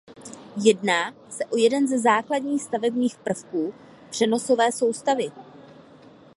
Jedná 0.65 1.11
se 1.29 1.45
o 1.45 1.57
jeden 1.57 1.87
ze 1.87 1.99
základních 1.99 2.61
stavebních 2.63 3.15
prvků 3.17 3.73
přenosové 4.09 4.71
soustavy. 4.71 5.31